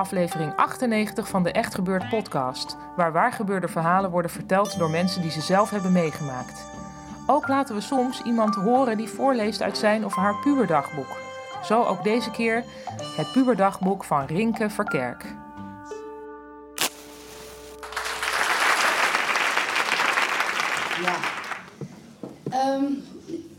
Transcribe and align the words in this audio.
Aflevering 0.00 0.56
98 0.56 1.28
van 1.28 1.42
de 1.42 1.52
Echt 1.52 1.74
Gebeurd 1.74 2.08
podcast, 2.08 2.76
waar 2.96 3.12
waargebeurde 3.12 3.68
verhalen 3.68 4.10
worden 4.10 4.30
verteld 4.30 4.78
door 4.78 4.90
mensen 4.90 5.22
die 5.22 5.30
ze 5.30 5.40
zelf 5.40 5.70
hebben 5.70 5.92
meegemaakt. 5.92 6.64
Ook 7.26 7.48
laten 7.48 7.74
we 7.74 7.80
soms 7.80 8.22
iemand 8.22 8.54
horen 8.54 8.96
die 8.96 9.08
voorleest 9.08 9.62
uit 9.62 9.78
zijn 9.78 10.04
of 10.04 10.14
haar 10.14 10.34
puberdagboek. 10.34 11.16
Zo 11.64 11.84
ook 11.84 12.04
deze 12.04 12.30
keer 12.30 12.64
het 13.16 13.32
puberdagboek 13.32 14.04
van 14.04 14.26
Rinke 14.26 14.70
Verkerk. 14.70 15.24
Ja. 21.02 21.16
Ehm, 22.50 22.84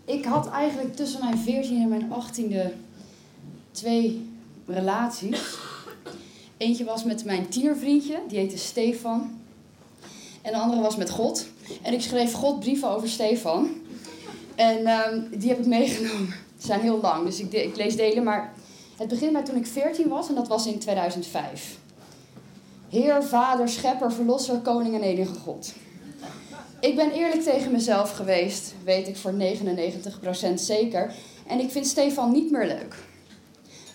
ik 0.06 0.26
had 0.26 0.50
eigenlijk 0.50 0.96
tussen 0.96 1.20
mijn 1.20 1.38
14e 1.38 1.82
en 1.82 1.90
mijn 1.90 2.10
18e 2.10 2.74
twee 3.72 4.30
relaties. 4.68 5.70
Eentje 6.62 6.84
was 6.84 7.04
met 7.04 7.26
mijn 7.26 7.50
tienervriendje, 7.50 8.20
die 8.28 8.40
heette 8.40 8.58
Stefan. 8.58 9.40
En 10.42 10.52
de 10.52 10.58
andere 10.58 10.82
was 10.82 10.96
met 10.96 11.10
God. 11.10 11.46
En 11.82 11.94
ik 11.94 12.02
schreef 12.02 12.34
God 12.34 12.60
brieven 12.60 12.90
over 12.90 13.10
Stefan. 13.10 13.70
En 14.56 14.86
ehm, 14.86 15.22
die 15.32 15.50
heb 15.50 15.60
ik 15.60 15.66
meegenomen. 15.66 16.34
Ze 16.60 16.68
zijn 16.68 16.80
heel 16.80 17.00
lang, 17.02 17.26
dus 17.26 17.40
ik, 17.40 17.54
ik 17.54 17.76
lees 17.76 17.96
delen. 17.96 18.24
Maar 18.24 18.54
het 18.98 19.08
begint 19.08 19.32
bij 19.32 19.44
toen 19.44 19.56
ik 19.56 19.68
14 19.68 20.08
was 20.08 20.30
en 20.30 20.36
dat 20.36 20.48
was 20.48 20.68
in 20.68 20.80
2005. 20.80 21.78
Heer, 22.90 23.24
Vader, 23.24 23.70
Schepper, 23.70 24.12
Verlosser, 24.12 24.58
Koning 24.58 24.96
en 24.96 25.02
enige 25.02 25.34
God. 25.34 25.74
Ik 26.80 26.96
ben 26.96 27.12
eerlijk 27.12 27.42
tegen 27.42 27.72
mezelf 27.72 28.12
geweest, 28.12 28.74
weet 28.84 29.08
ik 29.08 29.18
voor 29.18 29.34
99% 29.34 30.54
zeker. 30.54 31.14
En 31.48 31.60
ik 31.60 31.72
vind 31.72 31.88
Stefan 31.88 32.32
niet 32.32 32.52
meer 32.52 32.68
leuk. 32.68 32.96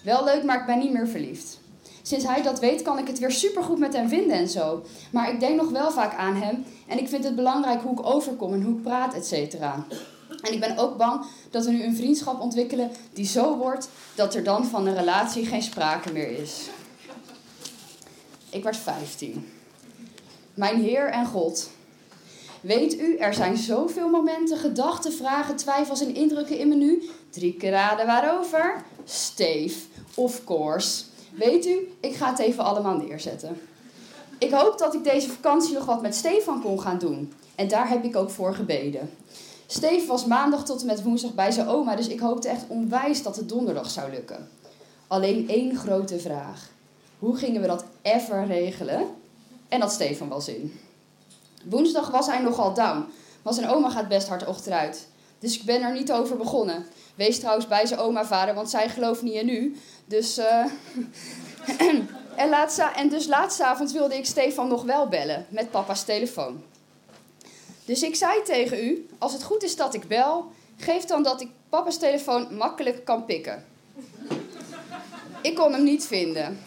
Wel 0.03 0.25
leuk, 0.25 0.45
maar 0.45 0.61
ik 0.61 0.67
ben 0.67 0.79
niet 0.79 0.93
meer 0.93 1.09
verliefd. 1.09 1.65
Sinds 2.07 2.25
hij 2.25 2.43
dat 2.43 2.59
weet, 2.59 2.83
kan 2.83 2.99
ik 2.99 3.07
het 3.07 3.19
weer 3.19 3.31
supergoed 3.31 3.79
met 3.79 3.93
hem 3.93 4.09
vinden 4.09 4.37
en 4.37 4.49
zo. 4.49 4.83
Maar 5.11 5.33
ik 5.33 5.41
denk 5.41 5.61
nog 5.61 5.71
wel 5.71 5.91
vaak 5.91 6.15
aan 6.15 6.35
hem 6.35 6.65
en 6.87 6.99
ik 6.99 7.09
vind 7.09 7.25
het 7.25 7.37
belangrijk 7.37 7.83
hoe 7.83 7.93
ik 7.93 8.07
overkom 8.07 8.53
en 8.53 8.63
hoe 8.63 8.77
ik 8.77 8.83
praat, 8.83 9.15
et 9.15 9.27
cetera. 9.27 9.87
En 10.43 10.53
ik 10.53 10.61
ben 10.61 10.79
ook 10.79 10.97
bang 10.97 11.25
dat 11.51 11.65
we 11.65 11.71
nu 11.71 11.83
een 11.83 11.97
vriendschap 11.97 12.41
ontwikkelen 12.41 12.91
die 13.13 13.27
zo 13.27 13.57
wordt 13.57 13.89
dat 14.15 14.35
er 14.35 14.45
dan 14.45 14.65
van 14.65 14.87
een 14.87 14.97
relatie 14.97 15.47
geen 15.47 15.63
sprake 15.63 16.13
meer 16.13 16.39
is. 16.39 16.69
Ik 18.51 18.63
werd 18.63 18.77
15. 18.77 19.49
Mijn 20.55 20.81
Heer 20.81 21.07
en 21.07 21.27
God. 21.27 21.71
Weet 22.61 23.01
u, 23.01 23.17
er 23.17 23.35
zijn 23.35 23.57
zoveel 23.57 24.09
momenten, 24.09 24.59
gedachten, 24.59 25.13
vragen, 25.13 25.57
twijfels 25.57 26.01
en 26.01 26.15
indrukken 26.15 26.59
in 26.59 26.69
me 26.69 26.75
nu. 26.75 27.11
Drie 27.31 27.55
keer 27.55 27.71
waarover? 28.07 28.85
Steef, 29.05 29.87
of 30.15 30.45
course. 30.45 31.05
Weet 31.37 31.67
u, 31.67 31.93
ik 32.01 32.15
ga 32.15 32.31
het 32.31 32.39
even 32.39 32.65
allemaal 32.65 32.97
neerzetten. 32.97 33.61
Ik 34.39 34.51
hoop 34.51 34.79
dat 34.79 34.95
ik 34.95 35.05
deze 35.05 35.29
vakantie 35.29 35.75
nog 35.75 35.85
wat 35.85 36.03
met 36.03 36.15
Stefan 36.15 36.63
kon 36.63 36.81
gaan 36.81 36.99
doen. 36.99 37.33
En 37.55 37.69
daar 37.69 37.89
heb 37.89 38.05
ik 38.05 38.17
ook 38.17 38.31
voor 38.31 38.55
gebeden. 38.55 39.11
Steve 39.67 40.07
was 40.07 40.27
maandag 40.27 40.65
tot 40.65 40.81
en 40.81 40.87
met 40.87 41.03
woensdag 41.03 41.35
bij 41.35 41.51
zijn 41.51 41.69
oma, 41.69 41.97
dus 41.97 42.09
ik 42.09 42.21
hoopte 42.21 42.49
echt 42.49 42.65
onwijs 42.69 43.23
dat 43.23 43.37
het 43.37 43.49
donderdag 43.49 43.91
zou 43.91 44.11
lukken. 44.11 44.49
Alleen 45.07 45.49
één 45.49 45.77
grote 45.77 46.19
vraag. 46.19 46.71
Hoe 47.19 47.37
gingen 47.37 47.61
we 47.61 47.67
dat 47.67 47.85
ever 48.03 48.47
regelen? 48.47 49.07
En 49.69 49.81
dat 49.81 49.93
Stefan 49.93 50.29
wel 50.29 50.41
zin. 50.41 50.81
Woensdag 51.65 52.11
was 52.11 52.27
hij 52.27 52.43
nogal 52.43 52.75
down, 52.75 53.05
want 53.43 53.57
zijn 53.57 53.69
oma 53.69 53.91
gaat 53.91 54.09
best 54.09 54.29
hard 54.29 54.47
achteruit. 54.47 55.07
Dus 55.39 55.59
ik 55.59 55.63
ben 55.63 55.83
er 55.83 55.93
niet 55.93 56.13
over 56.13 56.37
begonnen. 56.37 56.87
Wees 57.15 57.39
trouwens 57.39 57.69
bij 57.69 57.87
zijn 57.87 58.01
oma 58.01 58.25
vader, 58.25 58.55
want 58.55 58.71
zij 58.71 58.89
gelooft 58.89 59.23
niet 59.23 59.35
in 59.35 59.49
u. 59.49 59.77
Dus, 60.05 60.37
eh 60.37 60.65
en, 62.37 62.49
laatst, 62.49 62.79
en 62.79 63.09
dus 63.09 63.27
laatstavond 63.27 63.93
wilde 63.93 64.17
ik 64.17 64.27
Stefan 64.27 64.69
nog 64.69 64.83
wel 64.83 65.09
bellen 65.09 65.47
met 65.49 65.71
papa's 65.71 66.05
telefoon. 66.05 66.63
Dus 67.85 68.03
ik 68.03 68.15
zei 68.15 68.43
tegen 68.43 68.85
u, 68.85 69.07
als 69.19 69.33
het 69.33 69.43
goed 69.43 69.63
is 69.63 69.77
dat 69.77 69.95
ik 69.95 70.09
bel, 70.09 70.51
geef 70.77 71.05
dan 71.05 71.23
dat 71.23 71.41
ik 71.41 71.49
papa's 71.69 71.99
telefoon 71.99 72.57
makkelijk 72.57 73.05
kan 73.05 73.25
pikken. 73.25 73.65
Ik 75.43 75.55
kon 75.55 75.73
hem 75.73 75.83
niet 75.83 76.07
vinden. 76.07 76.59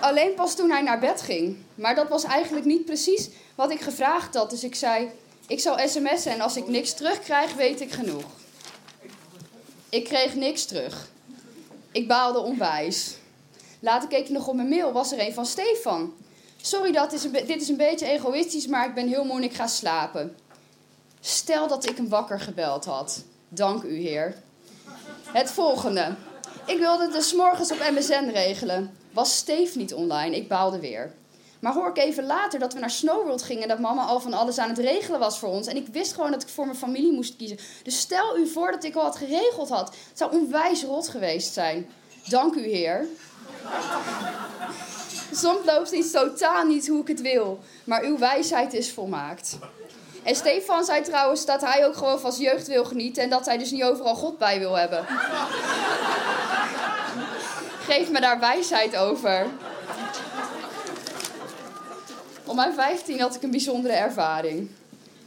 Alleen 0.00 0.34
pas 0.34 0.54
toen 0.54 0.70
hij 0.70 0.82
naar 0.82 0.98
bed 0.98 1.22
ging. 1.22 1.56
Maar 1.74 1.94
dat 1.94 2.08
was 2.08 2.24
eigenlijk 2.24 2.66
niet 2.66 2.84
precies 2.84 3.30
wat 3.54 3.70
ik 3.70 3.80
gevraagd 3.80 4.34
had. 4.34 4.50
Dus 4.50 4.64
ik 4.64 4.74
zei, 4.74 5.10
ik 5.48 5.60
zal 5.60 5.78
sms'en 5.88 6.32
en 6.32 6.40
als 6.40 6.56
ik 6.56 6.68
niks 6.68 6.94
terugkrijg, 6.94 7.54
weet 7.54 7.80
ik 7.80 7.92
genoeg. 7.92 8.24
Ik 9.88 10.04
kreeg 10.04 10.34
niks 10.34 10.64
terug. 10.64 11.08
Ik 11.92 12.08
baalde 12.08 12.38
onwijs. 12.38 13.16
Later 13.80 14.08
keek 14.08 14.24
ik 14.24 14.28
nog 14.28 14.48
op 14.48 14.54
mijn 14.54 14.68
mail, 14.68 14.92
was 14.92 15.12
er 15.12 15.20
een 15.20 15.34
van 15.34 15.46
Stefan. 15.46 16.14
Sorry, 16.60 16.92
dat 16.92 17.12
is 17.12 17.24
een 17.24 17.32
dit 17.32 17.60
is 17.62 17.68
een 17.68 17.76
beetje 17.76 18.06
egoïstisch, 18.06 18.66
maar 18.66 18.88
ik 18.88 18.94
ben 18.94 19.08
heel 19.08 19.24
moe 19.24 19.36
en 19.36 19.42
ik 19.42 19.54
ga 19.54 19.66
slapen. 19.66 20.36
Stel 21.20 21.68
dat 21.68 21.88
ik 21.88 21.96
hem 21.96 22.08
wakker 22.08 22.40
gebeld 22.40 22.84
had. 22.84 23.24
Dank 23.48 23.82
u, 23.82 23.96
heer. 24.00 24.34
Het 25.32 25.50
volgende. 25.50 26.14
Ik 26.66 26.78
wilde 26.78 27.02
het 27.02 27.12
dus 27.12 27.32
morgens 27.32 27.72
op 27.72 27.78
MSN 27.90 28.30
regelen. 28.32 28.96
Was 29.12 29.36
Steve 29.36 29.78
niet 29.78 29.94
online? 29.94 30.36
Ik 30.36 30.48
baalde 30.48 30.80
weer. 30.80 31.14
Maar 31.60 31.72
hoor 31.72 31.88
ik 31.88 31.98
even 31.98 32.26
later 32.26 32.58
dat 32.58 32.72
we 32.72 32.78
naar 32.78 32.90
Snowworld 32.90 33.42
gingen 33.42 33.62
en 33.62 33.68
dat 33.68 33.78
mama 33.78 34.04
al 34.04 34.20
van 34.20 34.32
alles 34.32 34.58
aan 34.58 34.68
het 34.68 34.78
regelen 34.78 35.20
was 35.20 35.38
voor 35.38 35.48
ons. 35.48 35.66
En 35.66 35.76
ik 35.76 35.86
wist 35.92 36.12
gewoon 36.12 36.30
dat 36.30 36.42
ik 36.42 36.48
voor 36.48 36.64
mijn 36.64 36.78
familie 36.78 37.12
moest 37.12 37.36
kiezen. 37.36 37.58
Dus 37.82 37.98
stel 37.98 38.38
u 38.38 38.46
voor 38.46 38.70
dat 38.70 38.84
ik 38.84 38.94
al 38.94 39.02
wat 39.02 39.16
geregeld 39.16 39.68
had. 39.68 39.88
Het 39.88 40.18
zou 40.18 40.32
onwijs 40.32 40.84
rot 40.84 41.08
geweest 41.08 41.52
zijn. 41.52 41.90
Dank 42.28 42.54
u, 42.54 42.62
heer. 42.62 43.06
Soms 45.32 45.64
loopt 45.64 45.90
iets 45.90 46.10
totaal 46.10 46.64
niet 46.64 46.88
hoe 46.88 47.00
ik 47.00 47.08
het 47.08 47.20
wil. 47.20 47.58
Maar 47.84 48.02
uw 48.02 48.18
wijsheid 48.18 48.74
is 48.74 48.92
volmaakt. 48.92 49.58
En 50.22 50.34
Stefan 50.34 50.84
zei 50.84 51.02
trouwens 51.02 51.44
dat 51.44 51.60
hij 51.60 51.86
ook 51.86 51.96
gewoon 51.96 52.20
van 52.20 52.32
zijn 52.32 52.44
jeugd 52.44 52.66
wil 52.66 52.84
genieten. 52.84 53.22
En 53.22 53.30
dat 53.30 53.46
hij 53.46 53.58
dus 53.58 53.70
niet 53.70 53.82
overal 53.82 54.14
God 54.14 54.38
bij 54.38 54.58
wil 54.58 54.74
hebben. 54.74 55.06
Geef 57.88 58.10
me 58.10 58.20
daar 58.20 58.40
wijsheid 58.40 58.96
over. 58.96 59.46
Op 62.48 62.54
mijn 62.54 62.74
15 62.74 63.20
had 63.20 63.34
ik 63.34 63.42
een 63.42 63.50
bijzondere 63.50 63.94
ervaring. 63.94 64.70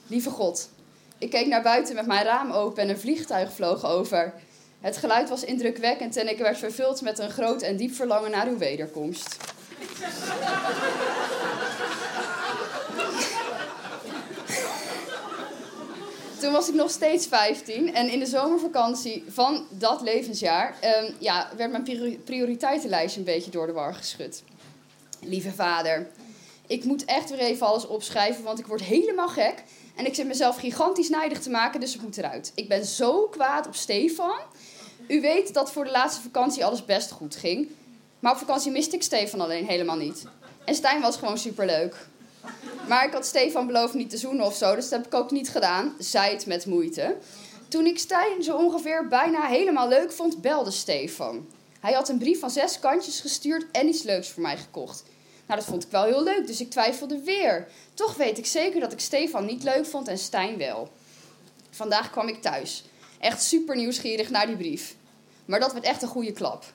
Lieve 0.07 0.29
God, 0.29 0.69
ik 1.17 1.29
keek 1.29 1.47
naar 1.47 1.61
buiten 1.61 1.95
met 1.95 2.05
mijn 2.05 2.25
raam 2.25 2.51
open 2.51 2.83
en 2.83 2.89
een 2.89 2.99
vliegtuig 2.99 3.53
vloog 3.53 3.85
over. 3.85 4.33
Het 4.79 4.97
geluid 4.97 5.29
was 5.29 5.43
indrukwekkend 5.43 6.17
en 6.17 6.29
ik 6.29 6.37
werd 6.37 6.57
vervuld 6.57 7.01
met 7.01 7.19
een 7.19 7.29
groot 7.29 7.61
en 7.61 7.77
diep 7.77 7.93
verlangen 7.93 8.31
naar 8.31 8.47
uw 8.47 8.57
wederkomst. 8.57 9.37
Toen 16.39 16.51
was 16.51 16.69
ik 16.69 16.75
nog 16.75 16.89
steeds 16.89 17.27
15 17.27 17.93
en 17.93 18.09
in 18.09 18.19
de 18.19 18.25
zomervakantie 18.25 19.23
van 19.29 19.65
dat 19.69 20.01
levensjaar 20.01 20.75
ehm, 20.79 21.11
ja, 21.17 21.49
werd 21.57 21.71
mijn 21.71 21.83
priori- 21.83 22.19
prioriteitenlijstje 22.19 23.19
een 23.19 23.25
beetje 23.25 23.51
door 23.51 23.67
de 23.67 23.73
war 23.73 23.93
geschud. 23.93 24.43
Lieve 25.19 25.51
vader, 25.51 26.07
ik 26.71 26.83
moet 26.83 27.05
echt 27.05 27.29
weer 27.29 27.39
even 27.39 27.67
alles 27.67 27.87
opschrijven, 27.87 28.43
want 28.43 28.59
ik 28.59 28.65
word 28.65 28.81
helemaal 28.81 29.27
gek. 29.27 29.63
En 29.95 30.05
ik 30.05 30.15
zit 30.15 30.27
mezelf 30.27 30.57
gigantisch 30.57 31.09
nijdig 31.09 31.41
te 31.41 31.49
maken, 31.49 31.79
dus 31.79 31.93
het 31.93 32.01
moet 32.01 32.17
eruit. 32.17 32.51
Ik 32.55 32.67
ben 32.67 32.85
zo 32.85 33.27
kwaad 33.27 33.67
op 33.67 33.75
Stefan. 33.75 34.39
U 35.07 35.21
weet 35.21 35.53
dat 35.53 35.71
voor 35.71 35.83
de 35.83 35.91
laatste 35.91 36.21
vakantie 36.21 36.65
alles 36.65 36.85
best 36.85 37.11
goed 37.11 37.35
ging. 37.35 37.69
Maar 38.19 38.31
op 38.31 38.37
vakantie 38.37 38.71
miste 38.71 38.95
ik 38.95 39.03
Stefan 39.03 39.41
alleen 39.41 39.65
helemaal 39.65 39.95
niet. 39.95 40.25
En 40.65 40.75
Stijn 40.75 41.01
was 41.01 41.17
gewoon 41.17 41.37
superleuk. 41.37 41.95
Maar 42.87 43.05
ik 43.05 43.13
had 43.13 43.25
Stefan 43.25 43.67
beloofd 43.67 43.93
niet 43.93 44.09
te 44.09 44.17
zoenen 44.17 44.45
of 44.45 44.55
zo, 44.55 44.75
dus 44.75 44.89
dat 44.89 44.99
heb 44.99 45.13
ik 45.13 45.19
ook 45.19 45.31
niet 45.31 45.49
gedaan. 45.49 45.95
Zij 45.99 46.31
het 46.31 46.45
met 46.45 46.65
moeite. 46.65 47.17
Toen 47.67 47.85
ik 47.85 47.99
Stijn 47.99 48.43
zo 48.43 48.57
ongeveer 48.57 49.07
bijna 49.07 49.47
helemaal 49.47 49.87
leuk 49.87 50.11
vond, 50.11 50.41
belde 50.41 50.71
Stefan. 50.71 51.47
Hij 51.79 51.93
had 51.93 52.09
een 52.09 52.17
brief 52.17 52.39
van 52.39 52.49
zes 52.49 52.79
kantjes 52.79 53.19
gestuurd 53.19 53.65
en 53.71 53.87
iets 53.87 54.03
leuks 54.03 54.29
voor 54.29 54.41
mij 54.41 54.57
gekocht. 54.57 55.03
Nou, 55.51 55.63
dat 55.63 55.71
vond 55.71 55.85
ik 55.85 55.91
wel 55.91 56.03
heel 56.03 56.23
leuk, 56.23 56.47
dus 56.47 56.61
ik 56.61 56.69
twijfelde 56.69 57.23
weer. 57.23 57.67
Toch 57.93 58.15
weet 58.15 58.37
ik 58.37 58.45
zeker 58.45 58.79
dat 58.79 58.91
ik 58.91 58.99
Stefan 58.99 59.45
niet 59.45 59.63
leuk 59.63 59.85
vond 59.85 60.07
en 60.07 60.17
Stijn 60.17 60.57
wel. 60.57 60.91
Vandaag 61.69 62.09
kwam 62.09 62.27
ik 62.27 62.41
thuis. 62.41 62.83
Echt 63.19 63.43
super 63.43 63.75
nieuwsgierig 63.75 64.29
naar 64.29 64.47
die 64.47 64.55
brief. 64.55 64.95
Maar 65.45 65.59
dat 65.59 65.73
werd 65.73 65.85
echt 65.85 66.01
een 66.01 66.07
goede 66.07 66.31
klap. 66.31 66.65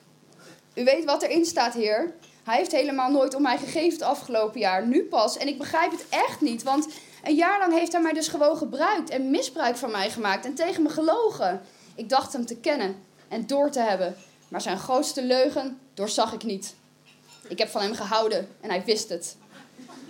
U 0.73 0.83
weet 0.83 1.05
wat 1.05 1.23
erin 1.23 1.45
staat, 1.45 1.73
heer. 1.73 2.13
Hij 2.43 2.57
heeft 2.57 2.71
helemaal 2.71 3.11
nooit 3.11 3.35
om 3.35 3.41
mij 3.41 3.57
gegeven 3.57 3.99
het 3.99 4.01
afgelopen 4.01 4.59
jaar. 4.59 4.87
Nu 4.87 5.03
pas. 5.03 5.37
En 5.37 5.47
ik 5.47 5.57
begrijp 5.57 5.91
het 5.91 6.05
echt 6.09 6.41
niet. 6.41 6.63
Want 6.63 6.87
een 7.23 7.35
jaar 7.35 7.59
lang 7.59 7.73
heeft 7.73 7.91
hij 7.91 8.01
mij 8.01 8.13
dus 8.13 8.27
gewoon 8.27 8.57
gebruikt. 8.57 9.09
En 9.09 9.29
misbruik 9.29 9.77
van 9.77 9.91
mij 9.91 10.09
gemaakt. 10.09 10.45
En 10.45 10.55
tegen 10.55 10.83
me 10.83 10.89
gelogen. 10.89 11.61
Ik 11.95 12.09
dacht 12.09 12.33
hem 12.33 12.45
te 12.45 12.57
kennen. 12.57 12.95
En 13.27 13.47
door 13.47 13.71
te 13.71 13.79
hebben. 13.79 14.15
Maar 14.47 14.61
zijn 14.61 14.77
grootste 14.77 15.23
leugen 15.23 15.79
doorzag 15.93 16.33
ik 16.33 16.43
niet. 16.43 16.75
Ik 17.47 17.57
heb 17.57 17.69
van 17.69 17.81
hem 17.81 17.93
gehouden. 17.93 18.47
En 18.61 18.69
hij 18.69 18.83
wist 18.83 19.09
het. 19.09 19.35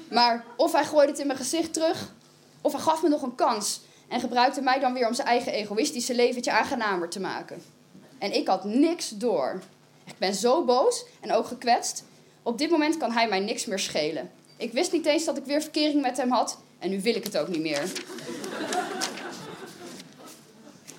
Maar 0.09 0.45
of 0.57 0.71
hij 0.71 0.85
gooide 0.85 1.11
het 1.11 1.21
in 1.21 1.27
mijn 1.27 1.39
gezicht 1.39 1.73
terug. 1.73 2.13
Of 2.61 2.71
hij 2.71 2.81
gaf 2.81 3.03
me 3.03 3.09
nog 3.09 3.21
een 3.21 3.35
kans. 3.35 3.81
En 4.07 4.19
gebruikte 4.19 4.61
mij 4.61 4.79
dan 4.79 4.93
weer 4.93 5.07
om 5.07 5.13
zijn 5.13 5.27
eigen 5.27 5.51
egoïstische 5.51 6.15
leventje 6.15 6.51
aangenamer 6.51 7.09
te 7.09 7.19
maken. 7.19 7.63
En 8.17 8.33
ik 8.33 8.47
had 8.47 8.63
niks 8.63 9.09
door. 9.09 9.61
Ik 10.05 10.17
ben 10.17 10.35
zo 10.35 10.65
boos 10.65 11.05
en 11.19 11.33
ook 11.33 11.45
gekwetst. 11.45 12.03
Op 12.43 12.57
dit 12.57 12.69
moment 12.69 12.97
kan 12.97 13.11
hij 13.11 13.27
mij 13.27 13.39
niks 13.39 13.65
meer 13.65 13.79
schelen. 13.79 14.31
Ik 14.57 14.73
wist 14.73 14.91
niet 14.91 15.05
eens 15.05 15.25
dat 15.25 15.37
ik 15.37 15.45
weer 15.45 15.61
verkering 15.61 16.01
met 16.01 16.17
hem 16.17 16.31
had 16.31 16.57
en 16.79 16.89
nu 16.89 17.01
wil 17.01 17.15
ik 17.15 17.23
het 17.23 17.37
ook 17.37 17.47
niet 17.47 17.61
meer. 17.61 17.91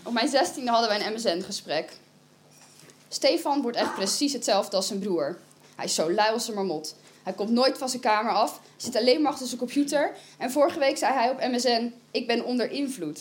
Op 0.03 0.13
mijn 0.13 0.29
zestiende 0.29 0.71
hadden 0.71 0.89
wij 0.89 1.07
een 1.07 1.13
MSN-gesprek. 1.13 1.93
Stefan 3.09 3.63
wordt 3.63 3.77
echt 3.77 3.95
precies 3.95 4.33
hetzelfde 4.33 4.77
als 4.77 4.87
zijn 4.87 4.99
broer. 4.99 5.39
Hij 5.79 5.87
is 5.87 5.95
zo 5.95 6.13
lui 6.13 6.33
als 6.33 6.49
een 6.49 6.55
marmot. 6.55 6.95
Hij 7.23 7.33
komt 7.33 7.51
nooit 7.51 7.79
van 7.79 7.89
zijn 7.89 8.03
kamer 8.03 8.33
af, 8.33 8.61
zit 8.77 8.97
alleen 8.97 9.23
maar 9.23 9.33
achter 9.33 9.47
zijn 9.47 9.59
computer. 9.59 10.17
En 10.39 10.51
vorige 10.51 10.79
week 10.79 10.97
zei 10.97 11.13
hij 11.13 11.31
op 11.31 11.41
MSN: 11.41 11.95
Ik 12.11 12.27
ben 12.27 12.45
onder 12.45 12.71
invloed. 12.71 13.21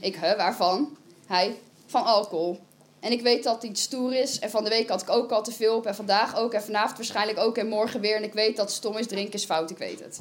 Ik, 0.00 0.16
hè, 0.16 0.36
waarvan? 0.36 0.96
Hij, 1.26 1.56
van 1.86 2.04
alcohol. 2.04 2.58
En 3.00 3.12
ik 3.12 3.20
weet 3.20 3.42
dat 3.42 3.62
hij 3.62 3.70
stoer 3.74 4.14
is. 4.14 4.38
En 4.38 4.50
van 4.50 4.64
de 4.64 4.70
week 4.70 4.88
had 4.88 5.02
ik 5.02 5.10
ook 5.10 5.30
al 5.30 5.42
te 5.42 5.52
veel 5.52 5.76
op. 5.76 5.86
En 5.86 5.94
vandaag 5.94 6.36
ook. 6.36 6.52
En 6.52 6.62
vanavond 6.62 6.96
waarschijnlijk 6.96 7.38
ook. 7.38 7.56
En 7.56 7.68
morgen 7.68 8.00
weer. 8.00 8.16
En 8.16 8.24
ik 8.24 8.32
weet 8.32 8.56
dat 8.56 8.72
stom 8.72 8.96
is. 8.96 9.06
Drinken 9.06 9.34
is 9.34 9.44
fout. 9.44 9.70
Ik 9.70 9.78
weet 9.78 10.00
het. 10.00 10.20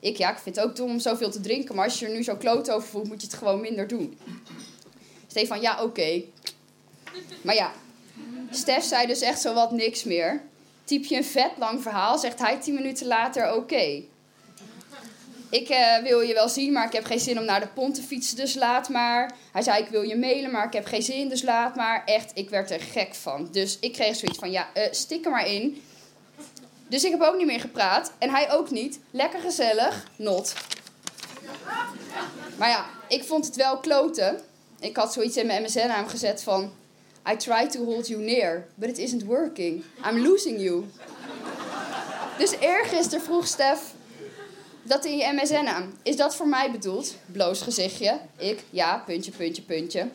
Ik, 0.00 0.16
ja, 0.16 0.30
ik 0.30 0.38
vind 0.38 0.56
het 0.56 0.64
ook 0.64 0.76
dom 0.76 0.90
om 0.90 0.98
zoveel 0.98 1.30
te 1.30 1.40
drinken. 1.40 1.74
Maar 1.74 1.84
als 1.84 1.98
je 1.98 2.06
er 2.06 2.12
nu 2.12 2.22
zo 2.22 2.36
kloot 2.36 2.70
over 2.70 2.88
voelt, 2.88 3.08
moet 3.08 3.20
je 3.20 3.26
het 3.26 3.36
gewoon 3.36 3.60
minder 3.60 3.88
doen. 3.88 4.18
Stefan, 5.26 5.60
ja, 5.60 5.82
oké. 5.82 6.22
Maar 7.42 7.54
ja, 7.54 7.72
Stef 8.50 8.84
zei 8.84 9.06
dus 9.06 9.20
echt 9.20 9.40
zo 9.40 9.54
wat 9.54 9.70
niks 9.70 10.04
meer. 10.04 10.42
Typ 10.86 11.04
je 11.04 11.16
een 11.16 11.24
vet 11.24 11.50
lang 11.58 11.82
verhaal, 11.82 12.18
zegt 12.18 12.38
hij 12.38 12.56
tien 12.56 12.74
minuten 12.74 13.06
later 13.06 13.54
oké. 13.54 14.02
Ik 15.50 15.70
uh, 15.70 15.98
wil 16.02 16.20
je 16.20 16.34
wel 16.34 16.48
zien, 16.48 16.72
maar 16.72 16.86
ik 16.86 16.92
heb 16.92 17.04
geen 17.04 17.20
zin 17.20 17.38
om 17.38 17.44
naar 17.44 17.60
de 17.60 17.66
pont 17.66 17.94
te 17.94 18.02
fietsen, 18.02 18.36
dus 18.36 18.54
laat 18.54 18.88
maar. 18.88 19.32
Hij 19.52 19.62
zei, 19.62 19.82
ik 19.82 19.88
wil 19.88 20.02
je 20.02 20.16
mailen, 20.16 20.50
maar 20.50 20.66
ik 20.66 20.72
heb 20.72 20.86
geen 20.86 21.02
zin, 21.02 21.28
dus 21.28 21.42
laat 21.42 21.76
maar. 21.76 22.02
Echt, 22.04 22.30
ik 22.34 22.50
werd 22.50 22.70
er 22.70 22.80
gek 22.80 23.14
van. 23.14 23.48
Dus 23.52 23.78
ik 23.80 23.92
kreeg 23.92 24.16
zoiets 24.16 24.38
van, 24.38 24.50
ja, 24.50 24.68
uh, 24.74 24.82
stik 24.90 25.24
er 25.24 25.30
maar 25.30 25.46
in. 25.46 25.82
Dus 26.88 27.04
ik 27.04 27.10
heb 27.10 27.20
ook 27.20 27.36
niet 27.36 27.46
meer 27.46 27.60
gepraat. 27.60 28.12
En 28.18 28.30
hij 28.30 28.52
ook 28.52 28.70
niet. 28.70 29.00
Lekker 29.10 29.40
gezellig, 29.40 30.10
not. 30.16 30.54
Maar 32.58 32.68
ja, 32.68 32.86
ik 33.08 33.24
vond 33.24 33.46
het 33.46 33.56
wel 33.56 33.78
kloten. 33.78 34.40
Ik 34.80 34.96
had 34.96 35.12
zoiets 35.12 35.36
in 35.36 35.46
mijn 35.46 35.62
MSN-naam 35.62 36.06
gezet 36.06 36.42
van... 36.42 36.72
I 37.32 37.36
try 37.36 37.66
to 37.66 37.84
hold 37.84 38.08
you 38.08 38.22
near, 38.22 38.66
but 38.74 38.88
it 38.88 38.98
isn't 38.98 39.24
working. 39.24 39.82
I'm 40.04 40.18
losing 40.18 40.60
you. 40.60 40.84
Dus 42.38 42.50
eergisteren 42.60 43.24
vroeg 43.24 43.46
Stef 43.46 43.94
dat 44.82 45.04
in 45.04 45.16
je 45.16 45.32
MSN 45.32 45.66
aan. 45.66 45.98
Is 46.02 46.16
dat 46.16 46.36
voor 46.36 46.48
mij 46.48 46.70
bedoeld? 46.70 47.14
Bloos 47.26 47.60
gezichtje. 47.60 48.20
Ik, 48.36 48.64
ja, 48.70 49.02
puntje, 49.06 49.30
puntje, 49.30 49.62
puntje. 49.62 50.08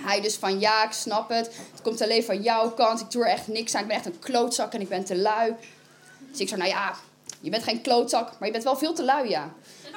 Hij 0.00 0.20
dus 0.20 0.34
van 0.34 0.60
ja, 0.60 0.84
ik 0.84 0.92
snap 0.92 1.28
het. 1.28 1.46
Het 1.46 1.82
komt 1.82 2.02
alleen 2.02 2.24
van 2.24 2.42
jouw 2.42 2.70
kant. 2.70 3.00
Ik 3.00 3.10
doe 3.10 3.24
er 3.24 3.30
echt 3.30 3.48
niks 3.48 3.74
aan. 3.74 3.82
Ik 3.82 3.86
ben 3.86 3.96
echt 3.96 4.06
een 4.06 4.18
klootzak 4.18 4.72
en 4.72 4.80
ik 4.80 4.88
ben 4.88 5.04
te 5.04 5.16
lui. 5.16 5.54
Dus 6.30 6.40
ik 6.40 6.48
zo, 6.48 6.56
nou 6.56 6.68
ja, 6.68 6.94
je 7.40 7.50
bent 7.50 7.62
geen 7.62 7.80
klootzak, 7.80 8.30
maar 8.38 8.46
je 8.46 8.52
bent 8.52 8.64
wel 8.64 8.76
veel 8.76 8.92
te 8.92 9.04
lui, 9.04 9.28
ja. 9.28 9.52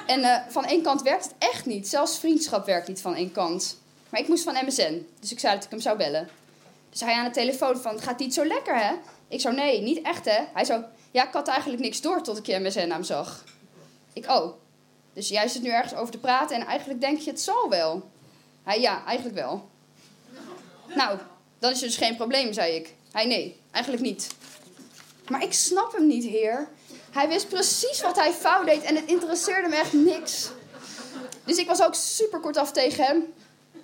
En 0.06 0.20
uh, 0.20 0.36
van 0.48 0.64
één 0.64 0.82
kant 0.82 1.02
werkt 1.02 1.24
het 1.24 1.34
echt 1.38 1.66
niet. 1.66 1.88
Zelfs 1.88 2.18
vriendschap 2.18 2.66
werkt 2.66 2.88
niet 2.88 3.00
van 3.00 3.14
één 3.14 3.32
kant. 3.32 3.76
Maar 4.08 4.20
ik 4.20 4.28
moest 4.28 4.44
van 4.44 4.56
MSN, 4.66 5.06
dus 5.20 5.32
ik 5.32 5.38
zei 5.38 5.54
dat 5.54 5.64
ik 5.64 5.70
hem 5.70 5.80
zou 5.80 5.96
bellen. 5.96 6.28
Dus 6.92 7.00
hij 7.00 7.14
aan 7.14 7.24
de 7.24 7.30
telefoon 7.30 7.76
van, 7.76 8.00
gaat 8.00 8.18
niet 8.18 8.34
zo 8.34 8.44
lekker, 8.44 8.78
hè? 8.78 8.94
Ik 9.28 9.40
zo, 9.40 9.50
nee, 9.50 9.80
niet 9.80 10.02
echt, 10.02 10.24
hè? 10.24 10.44
Hij 10.52 10.64
zo, 10.64 10.84
ja, 11.10 11.26
ik 11.26 11.32
had 11.32 11.48
eigenlijk 11.48 11.82
niks 11.82 12.00
door 12.00 12.22
tot 12.22 12.38
ik 12.38 12.46
je 12.46 12.58
MSN-naam 12.58 13.02
zag. 13.02 13.44
Ik, 14.12 14.26
oh. 14.30 14.52
Dus 15.12 15.28
jij 15.28 15.48
zit 15.48 15.62
nu 15.62 15.68
ergens 15.68 15.94
over 15.94 16.12
te 16.12 16.18
praten 16.18 16.56
en 16.56 16.66
eigenlijk 16.66 17.00
denk 17.00 17.18
je, 17.18 17.30
het 17.30 17.40
zal 17.40 17.68
wel. 17.68 18.10
Hij, 18.62 18.80
ja, 18.80 19.04
eigenlijk 19.04 19.36
wel. 19.36 19.68
Nou, 20.94 21.18
dan 21.58 21.70
is 21.70 21.80
er 21.80 21.86
dus 21.86 21.96
geen 21.96 22.16
probleem, 22.16 22.52
zei 22.52 22.74
ik. 22.74 22.94
Hij, 23.12 23.26
nee, 23.26 23.60
eigenlijk 23.70 24.04
niet. 24.04 24.26
Maar 25.28 25.42
ik 25.42 25.52
snap 25.52 25.92
hem 25.92 26.06
niet, 26.06 26.24
heer. 26.24 26.68
Hij 27.10 27.28
wist 27.28 27.48
precies 27.48 28.00
wat 28.02 28.16
hij 28.16 28.32
fout 28.32 28.66
deed 28.66 28.82
en 28.82 28.96
het 28.96 29.04
interesseerde 29.04 29.68
me 29.68 29.76
echt 29.76 29.92
niks. 29.92 30.50
Dus 31.44 31.56
ik 31.56 31.66
was 31.66 31.82
ook 31.82 31.94
super 31.94 32.40
kortaf 32.40 32.72
tegen 32.72 33.04
hem. 33.04 33.32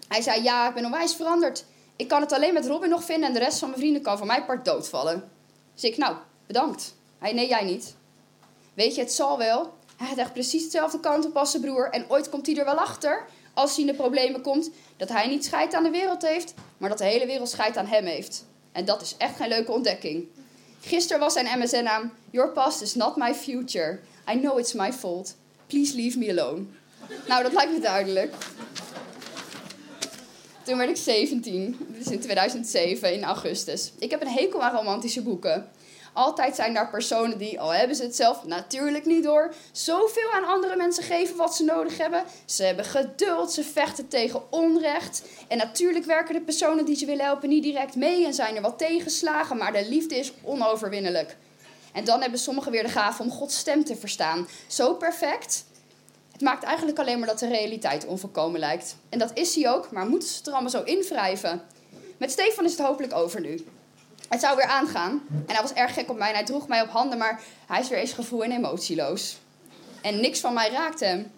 Hij 0.08 0.22
zei, 0.22 0.42
ja, 0.42 0.68
ik 0.68 0.74
ben 0.74 0.84
onwijs 0.84 1.14
veranderd. 1.14 1.64
Ik 1.98 2.08
kan 2.08 2.20
het 2.20 2.32
alleen 2.32 2.54
met 2.54 2.66
Robin 2.66 2.88
nog 2.88 3.04
vinden 3.04 3.28
en 3.28 3.34
de 3.34 3.40
rest 3.40 3.58
van 3.58 3.68
mijn 3.68 3.80
vrienden 3.80 4.02
kan 4.02 4.18
van 4.18 4.26
mij 4.26 4.44
part 4.44 4.64
doodvallen. 4.64 5.30
Dus 5.74 5.84
ik, 5.84 5.96
nou, 5.96 6.16
bedankt. 6.46 6.94
Hij, 7.18 7.32
nee, 7.32 7.48
jij 7.48 7.64
niet. 7.64 7.94
Weet 8.74 8.94
je, 8.94 9.00
het 9.00 9.12
zal 9.12 9.38
wel. 9.38 9.76
Hij 9.96 10.06
heeft 10.06 10.18
echt 10.18 10.32
precies 10.32 10.62
hetzelfde 10.62 11.00
kant 11.00 11.26
op 11.26 11.36
als 11.36 11.50
zijn 11.50 11.62
broer. 11.62 11.90
En 11.90 12.10
ooit 12.10 12.28
komt 12.28 12.46
hij 12.46 12.56
er 12.56 12.64
wel 12.64 12.78
achter, 12.78 13.26
als 13.54 13.76
hij 13.76 13.84
in 13.84 13.90
de 13.90 13.96
problemen 13.96 14.40
komt, 14.40 14.70
dat 14.96 15.08
hij 15.08 15.26
niet 15.26 15.44
scheid 15.44 15.74
aan 15.74 15.82
de 15.82 15.90
wereld 15.90 16.22
heeft, 16.22 16.54
maar 16.76 16.88
dat 16.88 16.98
de 16.98 17.04
hele 17.04 17.26
wereld 17.26 17.48
scheid 17.48 17.76
aan 17.76 17.86
hem 17.86 18.04
heeft. 18.04 18.44
En 18.72 18.84
dat 18.84 19.02
is 19.02 19.14
echt 19.16 19.36
geen 19.36 19.48
leuke 19.48 19.72
ontdekking. 19.72 20.28
Gisteren 20.80 21.20
was 21.20 21.32
zijn 21.32 21.58
MSN-naam 21.58 22.12
Your 22.30 22.52
past 22.52 22.80
is 22.80 22.94
not 22.94 23.16
my 23.16 23.34
future. 23.34 24.00
I 24.32 24.40
know 24.40 24.58
it's 24.58 24.72
my 24.72 24.92
fault. 24.92 25.34
Please 25.66 25.96
leave 25.96 26.18
me 26.18 26.30
alone. 26.30 26.64
Nou, 27.26 27.42
dat 27.42 27.52
lijkt 27.52 27.72
me 27.72 27.80
duidelijk. 27.80 28.34
Toen 30.68 30.78
werd 30.78 30.90
ik 30.90 30.96
17. 30.96 31.76
Dit 31.88 32.06
is 32.06 32.12
in 32.12 32.20
2007, 32.20 33.12
in 33.12 33.24
augustus. 33.24 33.92
Ik 33.98 34.10
heb 34.10 34.20
een 34.20 34.28
hekel 34.28 34.62
aan 34.62 34.76
romantische 34.76 35.22
boeken. 35.22 35.70
Altijd 36.12 36.54
zijn 36.54 36.74
daar 36.74 36.90
personen 36.90 37.38
die, 37.38 37.60
al 37.60 37.74
hebben 37.74 37.96
ze 37.96 38.02
het 38.02 38.16
zelf 38.16 38.44
natuurlijk 38.44 39.04
niet 39.04 39.24
door, 39.24 39.54
zoveel 39.72 40.32
aan 40.32 40.44
andere 40.44 40.76
mensen 40.76 41.02
geven 41.02 41.36
wat 41.36 41.56
ze 41.56 41.64
nodig 41.64 41.98
hebben. 41.98 42.24
Ze 42.44 42.64
hebben 42.64 42.84
geduld, 42.84 43.52
ze 43.52 43.64
vechten 43.64 44.08
tegen 44.08 44.52
onrecht. 44.52 45.22
En 45.48 45.58
natuurlijk 45.58 46.04
werken 46.04 46.34
de 46.34 46.40
personen 46.40 46.84
die 46.84 46.96
ze 46.96 47.06
willen 47.06 47.24
helpen 47.24 47.48
niet 47.48 47.62
direct 47.62 47.96
mee 47.96 48.26
en 48.26 48.34
zijn 48.34 48.56
er 48.56 48.62
wat 48.62 48.78
tegenslagen, 48.78 49.56
maar 49.56 49.72
de 49.72 49.88
liefde 49.88 50.16
is 50.16 50.32
onoverwinnelijk. 50.42 51.36
En 51.92 52.04
dan 52.04 52.20
hebben 52.20 52.38
sommigen 52.38 52.72
weer 52.72 52.82
de 52.82 52.88
gave 52.88 53.22
om 53.22 53.30
Gods 53.30 53.58
stem 53.58 53.84
te 53.84 53.96
verstaan. 53.96 54.48
Zo 54.66 54.94
perfect. 54.94 55.64
Het 56.38 56.46
maakt 56.46 56.62
eigenlijk 56.62 56.98
alleen 56.98 57.18
maar 57.18 57.28
dat 57.28 57.38
de 57.38 57.48
realiteit 57.48 58.06
onvolkomen 58.06 58.60
lijkt. 58.60 58.96
En 59.08 59.18
dat 59.18 59.30
is 59.34 59.54
hij 59.54 59.70
ook, 59.70 59.90
maar 59.90 60.06
moeten 60.06 60.28
ze 60.28 60.36
het 60.36 60.46
er 60.46 60.52
allemaal 60.52 60.70
zo 60.70 60.82
invrijven? 60.82 61.62
Met 62.16 62.30
Stefan 62.30 62.64
is 62.64 62.70
het 62.70 62.86
hopelijk 62.86 63.14
over 63.14 63.40
nu. 63.40 63.66
Het 64.28 64.40
zou 64.40 64.56
weer 64.56 64.66
aangaan. 64.66 65.22
En 65.46 65.54
hij 65.54 65.62
was 65.62 65.72
erg 65.72 65.94
gek 65.94 66.10
op 66.10 66.18
mij 66.18 66.28
en 66.28 66.34
hij 66.34 66.44
droeg 66.44 66.68
mij 66.68 66.82
op 66.82 66.88
handen, 66.88 67.18
maar 67.18 67.42
hij 67.66 67.80
is 67.80 67.88
weer 67.88 67.98
eens 67.98 68.12
gevoel 68.12 68.44
en 68.44 68.52
emotieloos. 68.52 69.38
En 70.02 70.20
niks 70.20 70.40
van 70.40 70.54
mij 70.54 70.70
raakt 70.70 71.00
hem. 71.00 71.30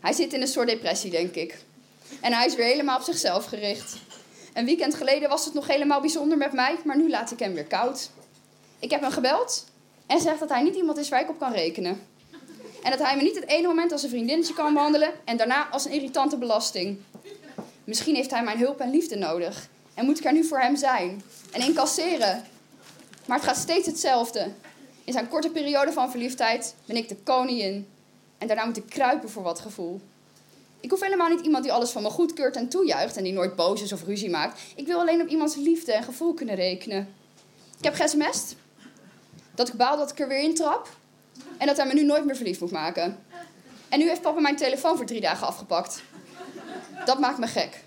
Hij 0.00 0.12
zit 0.12 0.32
in 0.32 0.40
een 0.40 0.48
soort 0.48 0.68
depressie, 0.68 1.10
denk 1.10 1.34
ik. 1.34 1.64
En 2.20 2.32
hij 2.32 2.46
is 2.46 2.54
weer 2.54 2.66
helemaal 2.66 2.98
op 2.98 3.04
zichzelf 3.04 3.44
gericht. 3.44 3.96
Een 4.52 4.64
weekend 4.64 4.94
geleden 4.94 5.28
was 5.28 5.44
het 5.44 5.54
nog 5.54 5.66
helemaal 5.66 6.00
bijzonder 6.00 6.38
met 6.38 6.52
mij, 6.52 6.76
maar 6.84 6.96
nu 6.96 7.10
laat 7.10 7.30
ik 7.30 7.38
hem 7.38 7.54
weer 7.54 7.66
koud. 7.66 8.10
Ik 8.78 8.90
heb 8.90 9.00
hem 9.00 9.10
gebeld 9.10 9.66
en 10.06 10.20
zegt 10.20 10.40
dat 10.40 10.48
hij 10.48 10.62
niet 10.62 10.76
iemand 10.76 10.98
is 10.98 11.08
waar 11.08 11.20
ik 11.20 11.28
op 11.28 11.38
kan 11.38 11.52
rekenen. 11.52 12.10
En 12.82 12.90
dat 12.90 13.00
hij 13.00 13.16
me 13.16 13.22
niet 13.22 13.34
het 13.34 13.48
ene 13.48 13.66
moment 13.66 13.92
als 13.92 14.02
een 14.02 14.08
vriendinnetje 14.08 14.54
kan 14.54 14.74
behandelen 14.74 15.12
en 15.24 15.36
daarna 15.36 15.68
als 15.68 15.84
een 15.84 15.92
irritante 15.92 16.36
belasting. 16.36 16.98
Misschien 17.84 18.14
heeft 18.14 18.30
hij 18.30 18.42
mijn 18.42 18.58
hulp 18.58 18.80
en 18.80 18.90
liefde 18.90 19.16
nodig. 19.16 19.68
En 19.94 20.04
moet 20.04 20.18
ik 20.18 20.24
er 20.24 20.32
nu 20.32 20.44
voor 20.44 20.58
hem 20.58 20.76
zijn 20.76 21.22
en 21.50 21.60
incasseren. 21.60 22.44
Maar 23.26 23.36
het 23.36 23.46
gaat 23.46 23.56
steeds 23.56 23.86
hetzelfde. 23.86 24.50
In 25.04 25.12
zijn 25.12 25.28
korte 25.28 25.50
periode 25.50 25.92
van 25.92 26.10
verliefdheid 26.10 26.74
ben 26.84 26.96
ik 26.96 27.08
de 27.08 27.16
koningin. 27.16 27.88
En 28.38 28.46
daarna 28.46 28.64
moet 28.64 28.76
ik 28.76 28.86
kruipen 28.88 29.30
voor 29.30 29.42
wat 29.42 29.60
gevoel. 29.60 30.00
Ik 30.80 30.90
hoef 30.90 31.00
helemaal 31.00 31.28
niet 31.28 31.44
iemand 31.44 31.64
die 31.64 31.72
alles 31.72 31.90
van 31.90 32.02
me 32.02 32.10
goedkeurt 32.10 32.56
en 32.56 32.68
toejuicht 32.68 33.16
en 33.16 33.24
die 33.24 33.32
nooit 33.32 33.56
boos 33.56 33.82
is 33.82 33.92
of 33.92 34.04
ruzie 34.04 34.30
maakt. 34.30 34.60
Ik 34.76 34.86
wil 34.86 35.00
alleen 35.00 35.20
op 35.20 35.28
iemands 35.28 35.56
liefde 35.56 35.92
en 35.92 36.02
gevoel 36.02 36.34
kunnen 36.34 36.54
rekenen. 36.54 37.14
Ik 37.78 37.84
heb 37.84 37.94
gesmest. 37.94 38.56
Dat 39.54 39.68
ik 39.68 39.74
baal 39.74 39.96
dat 39.96 40.10
ik 40.10 40.20
er 40.20 40.28
weer 40.28 40.42
intrap. 40.42 40.88
En 41.58 41.66
dat 41.66 41.76
hij 41.76 41.86
me 41.86 41.92
nu 41.92 42.04
nooit 42.04 42.24
meer 42.24 42.36
verliefd 42.36 42.60
moet 42.60 42.70
maken. 42.70 43.18
En 43.88 43.98
nu 43.98 44.08
heeft 44.08 44.20
papa 44.20 44.40
mijn 44.40 44.56
telefoon 44.56 44.96
voor 44.96 45.06
drie 45.06 45.20
dagen 45.20 45.46
afgepakt. 45.46 46.02
Dat 47.04 47.18
maakt 47.18 47.38
me 47.38 47.46
gek. 47.46 47.84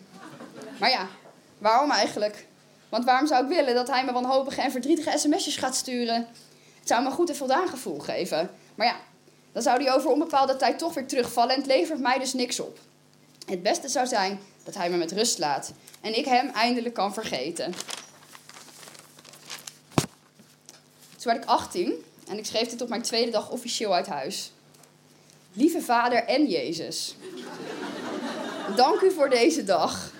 Maar 0.79 0.89
ja, 0.89 1.07
waarom 1.57 1.91
eigenlijk? 1.91 2.45
Want 2.89 3.05
waarom 3.05 3.27
zou 3.27 3.43
ik 3.43 3.49
willen 3.49 3.75
dat 3.75 3.87
hij 3.87 4.05
me 4.05 4.11
wanhopige 4.11 4.61
en 4.61 4.71
verdrietige 4.71 5.17
sms'jes 5.17 5.57
gaat 5.57 5.75
sturen? 5.75 6.27
Het 6.79 6.87
zou 6.87 7.01
me 7.01 7.09
een 7.09 7.15
goed 7.15 7.29
en 7.29 7.35
voldaan 7.35 7.67
gevoel 7.67 7.99
geven. 7.99 8.49
Maar 8.75 8.87
ja, 8.87 8.95
dan 9.51 9.61
zou 9.61 9.83
hij 9.83 9.93
over 9.93 10.09
onbepaalde 10.09 10.55
tijd 10.55 10.77
toch 10.77 10.93
weer 10.93 11.07
terugvallen 11.07 11.53
en 11.53 11.61
het 11.61 11.69
levert 11.69 11.99
mij 11.99 12.19
dus 12.19 12.33
niks 12.33 12.59
op. 12.59 12.79
Het 13.45 13.63
beste 13.63 13.87
zou 13.87 14.07
zijn 14.07 14.39
dat 14.63 14.75
hij 14.75 14.89
me 14.89 14.97
met 14.97 15.11
rust 15.11 15.39
laat 15.39 15.71
en 16.01 16.17
ik 16.17 16.25
hem 16.25 16.49
eindelijk 16.49 16.93
kan 16.93 17.13
vergeten. 17.13 17.73
Toen 21.17 21.33
werd 21.33 21.43
ik 21.43 21.49
18 21.49 21.93
en 22.27 22.37
ik 22.37 22.45
schreef 22.45 22.69
dit 22.69 22.81
op 22.81 22.89
mijn 22.89 23.01
tweede 23.01 23.31
dag 23.31 23.49
officieel 23.49 23.93
uit 23.93 24.07
huis. 24.07 24.51
Lieve 25.53 25.81
Vader 25.81 26.23
en 26.23 26.47
Jezus, 26.47 27.15
dank 28.75 29.01
u 29.01 29.11
voor 29.11 29.29
deze 29.29 29.63
dag. 29.63 30.11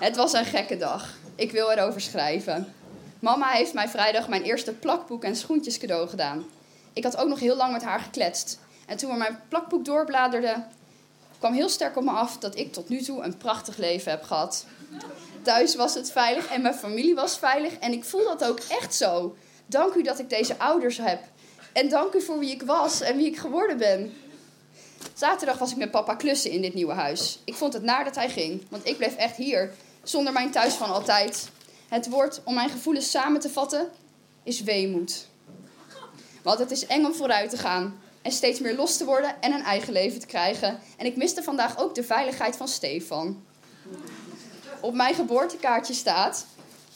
Het 0.00 0.16
was 0.16 0.32
een 0.32 0.44
gekke 0.44 0.76
dag. 0.76 1.16
Ik 1.34 1.52
wil 1.52 1.70
erover 1.70 2.00
schrijven. 2.00 2.72
Mama 3.18 3.48
heeft 3.48 3.74
mij 3.74 3.88
vrijdag 3.88 4.28
mijn 4.28 4.42
eerste 4.42 4.72
plakboek 4.72 5.24
en 5.24 5.36
schoentjes 5.36 5.78
cadeau 5.78 6.08
gedaan. 6.08 6.44
Ik 6.92 7.04
had 7.04 7.16
ook 7.16 7.28
nog 7.28 7.40
heel 7.40 7.56
lang 7.56 7.72
met 7.72 7.82
haar 7.82 8.00
gekletst. 8.00 8.58
En 8.86 8.96
toen 8.96 9.10
we 9.10 9.16
mijn 9.16 9.40
plakboek 9.48 9.84
doorbladerden, 9.84 10.66
kwam 11.38 11.52
heel 11.52 11.68
sterk 11.68 11.96
op 11.96 12.04
me 12.04 12.10
af 12.10 12.38
dat 12.38 12.56
ik 12.56 12.72
tot 12.72 12.88
nu 12.88 13.02
toe 13.02 13.22
een 13.22 13.36
prachtig 13.36 13.76
leven 13.76 14.10
heb 14.10 14.22
gehad. 14.22 14.66
Thuis 15.42 15.74
was 15.74 15.94
het 15.94 16.12
veilig 16.12 16.46
en 16.46 16.62
mijn 16.62 16.74
familie 16.74 17.14
was 17.14 17.38
veilig 17.38 17.72
en 17.72 17.92
ik 17.92 18.04
voel 18.04 18.24
dat 18.24 18.44
ook 18.44 18.58
echt 18.58 18.94
zo. 18.94 19.36
Dank 19.68 19.94
u 19.94 20.02
dat 20.02 20.18
ik 20.18 20.28
deze 20.28 20.58
ouders 20.58 20.96
heb. 20.96 21.20
En 21.72 21.88
dank 21.88 22.14
u 22.14 22.20
voor 22.20 22.38
wie 22.38 22.50
ik 22.50 22.62
was 22.62 23.00
en 23.00 23.16
wie 23.16 23.26
ik 23.26 23.38
geworden 23.38 23.78
ben. 23.78 24.12
Zaterdag 25.14 25.58
was 25.58 25.70
ik 25.70 25.76
met 25.76 25.90
papa 25.90 26.14
klussen 26.14 26.50
in 26.50 26.62
dit 26.62 26.74
nieuwe 26.74 26.92
huis. 26.92 27.38
Ik 27.44 27.54
vond 27.54 27.72
het 27.72 27.82
naar 27.82 28.04
dat 28.04 28.14
hij 28.14 28.28
ging, 28.28 28.62
want 28.68 28.86
ik 28.86 28.96
bleef 28.96 29.16
echt 29.16 29.36
hier, 29.36 29.72
zonder 30.02 30.32
mijn 30.32 30.50
thuis 30.50 30.74
van 30.74 30.90
altijd. 30.90 31.48
Het 31.88 32.08
woord 32.08 32.40
om 32.44 32.54
mijn 32.54 32.70
gevoelens 32.70 33.10
samen 33.10 33.40
te 33.40 33.50
vatten 33.50 33.88
is 34.42 34.62
weemoed. 34.62 35.28
Want 36.42 36.58
het 36.58 36.70
is 36.70 36.86
eng 36.86 37.04
om 37.04 37.14
vooruit 37.14 37.50
te 37.50 37.56
gaan 37.56 38.00
en 38.22 38.32
steeds 38.32 38.60
meer 38.60 38.74
los 38.74 38.96
te 38.96 39.04
worden 39.04 39.40
en 39.40 39.52
een 39.52 39.62
eigen 39.62 39.92
leven 39.92 40.20
te 40.20 40.26
krijgen. 40.26 40.78
En 40.96 41.06
ik 41.06 41.16
miste 41.16 41.42
vandaag 41.42 41.78
ook 41.78 41.94
de 41.94 42.02
veiligheid 42.02 42.56
van 42.56 42.68
Stefan. 42.68 43.44
Op 44.80 44.94
mijn 44.94 45.14
geboortekaartje 45.14 45.94
staat: 45.94 46.46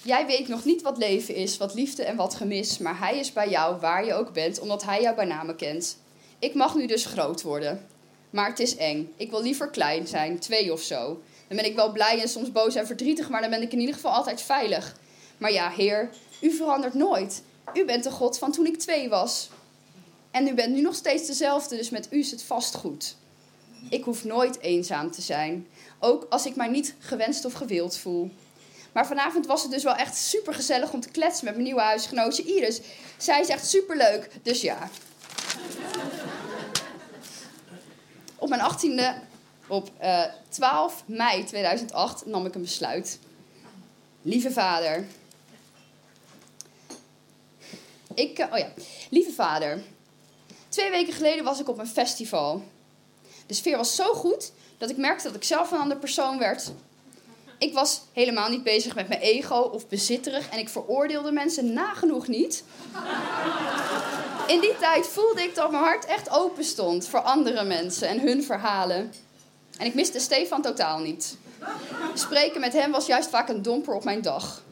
Jij 0.04 0.26
weet 0.26 0.48
nog 0.48 0.64
niet 0.64 0.82
wat 0.82 0.98
leven 0.98 1.34
is, 1.34 1.56
wat 1.56 1.74
liefde 1.74 2.04
en 2.04 2.16
wat 2.16 2.34
gemis, 2.34 2.78
maar 2.78 2.98
hij 2.98 3.18
is 3.18 3.32
bij 3.32 3.48
jou 3.48 3.80
waar 3.80 4.04
je 4.04 4.14
ook 4.14 4.32
bent, 4.32 4.60
omdat 4.60 4.84
hij 4.84 5.02
jou 5.02 5.16
bij 5.16 5.24
name 5.24 5.54
kent. 5.54 5.98
Ik 6.38 6.54
mag 6.54 6.74
nu 6.74 6.86
dus 6.86 7.06
groot 7.06 7.42
worden. 7.42 7.86
Maar 8.30 8.48
het 8.48 8.58
is 8.58 8.76
eng. 8.76 9.12
Ik 9.16 9.30
wil 9.30 9.42
liever 9.42 9.70
klein 9.70 10.06
zijn, 10.06 10.38
twee 10.38 10.72
of 10.72 10.80
zo. 10.80 11.20
Dan 11.48 11.56
ben 11.56 11.64
ik 11.64 11.74
wel 11.74 11.92
blij 11.92 12.20
en 12.20 12.28
soms 12.28 12.52
boos 12.52 12.74
en 12.74 12.86
verdrietig, 12.86 13.28
maar 13.28 13.40
dan 13.40 13.50
ben 13.50 13.62
ik 13.62 13.72
in 13.72 13.80
ieder 13.80 13.94
geval 13.94 14.12
altijd 14.12 14.42
veilig. 14.42 14.96
Maar 15.38 15.52
ja, 15.52 15.70
Heer, 15.70 16.10
u 16.40 16.50
verandert 16.50 16.94
nooit. 16.94 17.42
U 17.74 17.84
bent 17.84 18.04
de 18.04 18.10
God 18.10 18.38
van 18.38 18.52
toen 18.52 18.66
ik 18.66 18.78
twee 18.78 19.08
was. 19.08 19.50
En 20.30 20.48
u 20.48 20.54
bent 20.54 20.74
nu 20.74 20.80
nog 20.80 20.94
steeds 20.94 21.26
dezelfde, 21.26 21.76
dus 21.76 21.90
met 21.90 22.08
u 22.10 22.18
is 22.18 22.30
het 22.30 22.42
vast 22.42 22.74
goed. 22.74 23.16
Ik 23.88 24.04
hoef 24.04 24.24
nooit 24.24 24.60
eenzaam 24.60 25.10
te 25.10 25.22
zijn. 25.22 25.66
Ook 25.98 26.26
als 26.30 26.46
ik 26.46 26.56
mij 26.56 26.68
niet 26.68 26.94
gewenst 26.98 27.44
of 27.44 27.52
gewild 27.52 27.96
voel. 27.96 28.30
Maar 28.92 29.06
vanavond 29.06 29.46
was 29.46 29.62
het 29.62 29.70
dus 29.70 29.82
wel 29.82 29.94
echt 29.94 30.16
super 30.16 30.54
gezellig 30.54 30.92
om 30.92 31.00
te 31.00 31.10
kletsen 31.10 31.44
met 31.44 31.54
mijn 31.54 31.66
nieuwe 31.66 31.80
huisgenootje 31.80 32.42
Iris. 32.42 32.80
Zij 33.16 33.40
is 33.40 33.48
echt 33.48 33.66
super 33.66 33.96
leuk, 33.96 34.30
dus 34.42 34.60
ja. 34.60 34.88
Op 38.36 38.48
mijn 38.48 38.60
18e, 38.60 39.22
op 39.66 39.90
uh, 40.02 40.24
12 40.48 41.02
mei 41.06 41.44
2008, 41.44 42.26
nam 42.26 42.46
ik 42.46 42.54
een 42.54 42.60
besluit. 42.62 43.18
Lieve 44.22 44.50
vader. 44.50 45.06
Ik, 48.14 48.38
uh, 48.38 48.46
oh 48.52 48.58
ja, 48.58 48.72
lieve 49.10 49.32
vader. 49.32 49.82
Twee 50.68 50.90
weken 50.90 51.12
geleden 51.12 51.44
was 51.44 51.60
ik 51.60 51.68
op 51.68 51.78
een 51.78 51.86
festival. 51.86 52.64
De 53.46 53.54
sfeer 53.54 53.76
was 53.76 53.94
zo 53.94 54.14
goed 54.14 54.52
dat 54.78 54.90
ik 54.90 54.96
merkte 54.96 55.26
dat 55.26 55.34
ik 55.36 55.44
zelf 55.44 55.70
een 55.70 55.78
andere 55.78 56.00
persoon 56.00 56.38
werd. 56.38 56.72
Ik 57.62 57.74
was 57.74 58.00
helemaal 58.12 58.48
niet 58.48 58.62
bezig 58.62 58.94
met 58.94 59.08
mijn 59.08 59.20
ego 59.20 59.56
of 59.56 59.88
bezitterig 59.88 60.48
en 60.48 60.58
ik 60.58 60.68
veroordeelde 60.68 61.32
mensen 61.32 61.72
nagenoeg 61.72 62.26
niet. 62.26 62.64
In 64.46 64.60
die 64.60 64.78
tijd 64.78 65.06
voelde 65.06 65.42
ik 65.42 65.54
dat 65.54 65.70
mijn 65.70 65.82
hart 65.82 66.04
echt 66.04 66.30
open 66.30 66.64
stond 66.64 67.08
voor 67.08 67.20
andere 67.20 67.64
mensen 67.64 68.08
en 68.08 68.20
hun 68.20 68.42
verhalen. 68.42 69.12
En 69.78 69.86
ik 69.86 69.94
miste 69.94 70.20
Stefan 70.20 70.62
totaal 70.62 70.98
niet. 70.98 71.36
Spreken 72.14 72.60
met 72.60 72.72
hem 72.72 72.90
was 72.90 73.06
juist 73.06 73.28
vaak 73.28 73.48
een 73.48 73.62
domper 73.62 73.94
op 73.94 74.04
mijn 74.04 74.22
dag. 74.22 74.62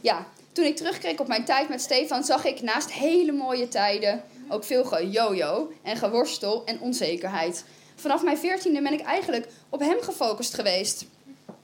Ja, 0.00 0.26
toen 0.52 0.64
ik 0.64 0.76
terugkeek 0.76 1.20
op 1.20 1.28
mijn 1.28 1.44
tijd 1.44 1.68
met 1.68 1.80
Stefan, 1.82 2.24
zag 2.24 2.44
ik 2.44 2.62
naast 2.62 2.92
hele 2.92 3.32
mooie 3.32 3.68
tijden 3.68 4.22
ook 4.48 4.64
veel 4.64 4.84
gejojo 4.84 5.72
en 5.82 5.96
geworstel 5.96 6.62
en 6.64 6.80
onzekerheid. 6.80 7.64
Vanaf 7.94 8.22
mijn 8.22 8.38
veertiende 8.38 8.82
ben 8.82 8.92
ik 8.92 9.00
eigenlijk 9.00 9.48
op 9.68 9.80
hem 9.80 10.00
gefocust 10.00 10.54
geweest. 10.54 11.06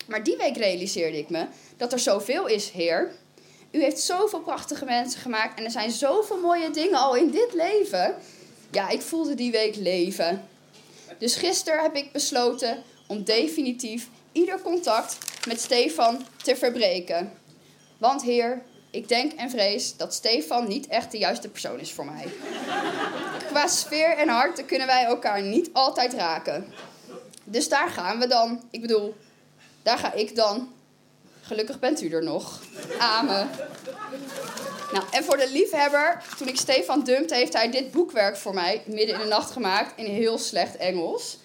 Maar 0.08 0.22
die 0.22 0.36
week 0.36 0.56
realiseerde 0.56 1.18
ik 1.18 1.28
me 1.28 1.46
dat 1.76 1.92
er 1.92 1.98
zoveel 1.98 2.46
is, 2.46 2.70
Heer. 2.70 3.12
U 3.70 3.82
heeft 3.82 4.00
zoveel 4.00 4.40
prachtige 4.40 4.84
mensen 4.84 5.20
gemaakt 5.20 5.58
en 5.58 5.64
er 5.64 5.70
zijn 5.70 5.90
zoveel 5.90 6.40
mooie 6.40 6.70
dingen 6.70 6.98
al 6.98 7.16
in 7.16 7.30
dit 7.30 7.52
leven. 7.54 8.14
Ja, 8.70 8.88
ik 8.88 9.00
voelde 9.00 9.34
die 9.34 9.50
week 9.50 9.76
leven. 9.76 10.48
Dus 11.18 11.36
gisteren 11.36 11.82
heb 11.82 11.94
ik 11.94 12.12
besloten 12.12 12.82
om 13.06 13.24
definitief 13.24 14.08
ieder 14.32 14.60
contact 14.60 15.18
met 15.46 15.60
Stefan 15.60 16.26
te 16.42 16.56
verbreken. 16.56 17.32
Want 17.98 18.22
Heer, 18.22 18.62
ik 18.90 19.08
denk 19.08 19.32
en 19.32 19.50
vrees 19.50 19.96
dat 19.96 20.14
Stefan 20.14 20.68
niet 20.68 20.86
echt 20.86 21.10
de 21.10 21.18
juiste 21.18 21.48
persoon 21.48 21.80
is 21.80 21.92
voor 21.92 22.04
mij. 22.04 22.26
Qua 23.46 23.66
sfeer 23.66 24.16
en 24.16 24.28
hart 24.28 24.66
kunnen 24.66 24.86
wij 24.86 25.04
elkaar 25.04 25.42
niet 25.42 25.70
altijd 25.72 26.12
raken. 26.12 26.72
Dus 27.44 27.68
daar 27.68 27.88
gaan 27.88 28.18
we 28.18 28.26
dan. 28.26 28.62
Ik 28.70 28.80
bedoel, 28.80 29.14
daar 29.88 29.98
ga 29.98 30.12
ik 30.12 30.36
dan. 30.36 30.72
Gelukkig 31.42 31.78
bent 31.78 32.02
u 32.02 32.10
er 32.10 32.24
nog. 32.24 32.60
Amen. 32.98 33.50
Nou, 34.92 35.04
en 35.10 35.24
voor 35.24 35.36
de 35.36 35.50
liefhebber, 35.50 36.22
toen 36.36 36.48
ik 36.48 36.56
Stefan 36.56 37.04
dumpte, 37.04 37.34
heeft 37.34 37.52
hij 37.52 37.70
dit 37.70 37.90
boekwerk 37.90 38.36
voor 38.36 38.54
mij 38.54 38.82
midden 38.86 39.14
in 39.14 39.20
de 39.20 39.26
nacht 39.26 39.50
gemaakt 39.50 39.92
in 39.96 40.04
heel 40.04 40.38
slecht 40.38 40.76
Engels. 40.76 41.38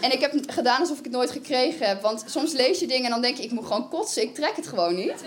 En 0.00 0.12
ik 0.12 0.20
heb 0.20 0.32
gedaan 0.46 0.80
alsof 0.80 0.98
ik 0.98 1.04
het 1.04 1.12
nooit 1.12 1.30
gekregen 1.30 1.86
heb. 1.86 2.02
Want 2.02 2.24
soms 2.26 2.52
lees 2.52 2.80
je 2.80 2.86
dingen 2.86 3.04
en 3.04 3.10
dan 3.10 3.22
denk 3.22 3.36
je, 3.36 3.42
ik 3.42 3.50
moet 3.50 3.66
gewoon 3.66 3.88
kotsen. 3.88 4.22
Ik 4.22 4.34
trek 4.34 4.56
het 4.56 4.66
gewoon 4.66 4.94
niet. 4.94 5.24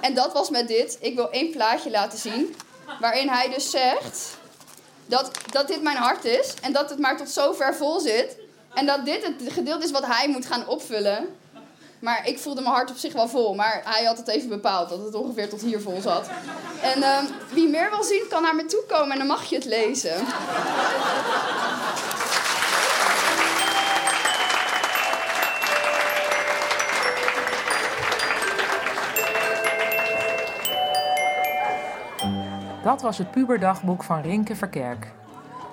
En 0.00 0.14
dat 0.14 0.32
was 0.32 0.50
met 0.50 0.68
dit. 0.68 0.98
Ik 1.00 1.14
wil 1.14 1.30
één 1.30 1.50
plaatje 1.50 1.90
laten 1.90 2.18
zien. 2.18 2.54
Waarin 3.00 3.28
hij 3.28 3.50
dus 3.50 3.70
zegt 3.70 4.36
dat, 5.06 5.30
dat 5.52 5.68
dit 5.68 5.82
mijn 5.82 5.96
hart 5.96 6.24
is. 6.24 6.54
En 6.62 6.72
dat 6.72 6.90
het 6.90 6.98
maar 6.98 7.16
tot 7.16 7.30
zover 7.30 7.74
vol 7.74 8.00
zit. 8.00 8.36
En 8.74 8.86
dat 8.86 9.04
dit 9.04 9.22
het 9.26 9.52
gedeelte 9.52 9.84
is 9.84 9.90
wat 9.90 10.06
hij 10.06 10.28
moet 10.28 10.46
gaan 10.46 10.68
opvullen. 10.68 11.36
Maar 11.98 12.28
ik 12.28 12.38
voelde 12.38 12.60
mijn 12.60 12.74
hart 12.74 12.90
op 12.90 12.96
zich 12.96 13.12
wel 13.12 13.28
vol. 13.28 13.54
Maar 13.54 13.82
hij 13.84 14.04
had 14.04 14.16
het 14.16 14.28
even 14.28 14.48
bepaald 14.48 14.88
dat 14.88 15.04
het 15.04 15.14
ongeveer 15.14 15.48
tot 15.48 15.60
hier 15.60 15.80
vol 15.80 16.00
zat. 16.00 16.30
En 16.82 16.98
uh, 16.98 17.18
wie 17.52 17.68
meer 17.68 17.90
wil 17.90 18.02
zien, 18.02 18.24
kan 18.28 18.42
naar 18.42 18.54
me 18.54 18.64
toe 18.64 18.84
komen 18.88 19.12
en 19.12 19.18
dan 19.18 19.26
mag 19.26 19.44
je 19.44 19.54
het 19.54 19.64
lezen. 19.64 20.14
Dat 32.82 33.02
was 33.02 33.18
het 33.18 33.30
puberdagboek 33.30 34.02
van 34.02 34.20
Rinke 34.20 34.56
Verkerk. 34.56 35.12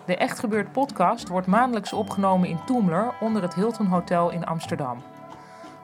De 0.05 0.17
Echt 0.17 0.39
Gebeurd 0.39 0.71
podcast 0.71 1.27
wordt 1.27 1.47
maandelijks 1.47 1.93
opgenomen 1.93 2.49
in 2.49 2.59
Toemler 2.65 3.13
onder 3.19 3.41
het 3.41 3.53
Hilton 3.53 3.85
Hotel 3.85 4.31
in 4.31 4.45
Amsterdam. 4.45 5.03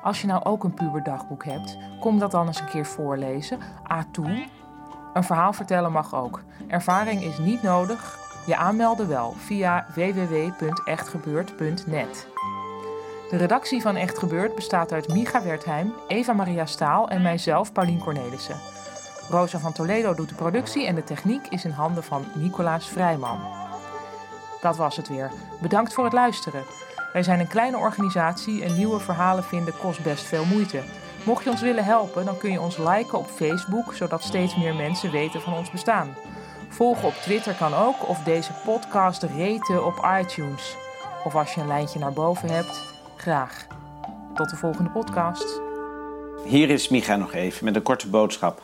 Als 0.01 0.21
je 0.21 0.27
nou 0.27 0.43
ook 0.43 0.63
een 0.63 0.73
puberdagboek 0.73 1.45
hebt, 1.45 1.77
kom 1.99 2.19
dat 2.19 2.31
dan 2.31 2.47
eens 2.47 2.59
een 2.59 2.69
keer 2.69 2.85
voorlezen. 2.85 3.59
A 3.91 4.05
toe. 4.11 4.47
Een 5.13 5.23
verhaal 5.23 5.53
vertellen 5.53 5.91
mag 5.91 6.15
ook. 6.15 6.41
Ervaring 6.67 7.23
is 7.23 7.37
niet 7.37 7.61
nodig. 7.61 8.19
Je 8.45 8.55
aanmelden 8.55 9.07
wel 9.07 9.33
via 9.37 9.85
www.echtgebeurd.net. 9.95 12.27
De 13.29 13.37
redactie 13.37 13.81
van 13.81 13.95
Echt 13.95 14.17
Gebeurd 14.17 14.55
bestaat 14.55 14.91
uit 14.91 15.13
Micha 15.13 15.43
Wertheim, 15.43 15.93
Eva 16.07 16.33
Maria 16.33 16.65
Staal 16.65 17.09
en 17.09 17.21
mijzelf, 17.21 17.71
Paulien 17.71 17.99
Cornelissen. 17.99 18.55
Rosa 19.29 19.59
van 19.59 19.73
Toledo 19.73 20.13
doet 20.13 20.29
de 20.29 20.35
productie 20.35 20.85
en 20.85 20.95
de 20.95 21.03
techniek 21.03 21.47
is 21.47 21.65
in 21.65 21.71
handen 21.71 22.03
van 22.03 22.25
Nicolaas 22.33 22.89
Vrijman. 22.89 23.39
Dat 24.61 24.77
was 24.77 24.95
het 24.95 25.07
weer. 25.07 25.31
Bedankt 25.61 25.93
voor 25.93 26.03
het 26.03 26.13
luisteren. 26.13 26.63
Wij 27.13 27.23
zijn 27.23 27.39
een 27.39 27.47
kleine 27.47 27.77
organisatie 27.77 28.63
en 28.63 28.75
nieuwe 28.75 28.99
verhalen 28.99 29.43
vinden 29.43 29.77
kost 29.77 30.03
best 30.03 30.23
veel 30.23 30.45
moeite. 30.45 30.81
Mocht 31.23 31.43
je 31.43 31.49
ons 31.49 31.61
willen 31.61 31.83
helpen, 31.83 32.25
dan 32.25 32.37
kun 32.37 32.51
je 32.51 32.61
ons 32.61 32.77
liken 32.77 33.17
op 33.17 33.27
Facebook, 33.27 33.93
zodat 33.93 34.23
steeds 34.23 34.55
meer 34.55 34.75
mensen 34.75 35.11
weten 35.11 35.41
van 35.41 35.53
ons 35.53 35.71
bestaan. 35.71 36.15
Volgen 36.69 37.07
op 37.07 37.13
Twitter 37.13 37.53
kan 37.53 37.73
ook, 37.73 38.09
of 38.09 38.23
deze 38.23 38.51
podcast 38.65 39.23
reten 39.23 39.85
op 39.85 40.07
iTunes. 40.21 40.75
Of 41.23 41.35
als 41.35 41.53
je 41.53 41.61
een 41.61 41.67
lijntje 41.67 41.99
naar 41.99 42.13
boven 42.13 42.49
hebt, 42.49 42.85
graag. 43.15 43.67
Tot 44.33 44.49
de 44.49 44.55
volgende 44.55 44.89
podcast. 44.89 45.61
Hier 46.45 46.69
is 46.69 46.89
Micha 46.89 47.15
nog 47.15 47.33
even 47.33 47.65
met 47.65 47.75
een 47.75 47.81
korte 47.81 48.09
boodschap. 48.09 48.61